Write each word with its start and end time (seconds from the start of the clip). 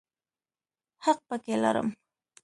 حق 1.05 1.19
پکې 1.29 1.55
لرم. 1.63 1.87